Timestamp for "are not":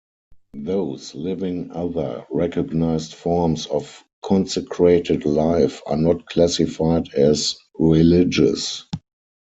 5.85-6.25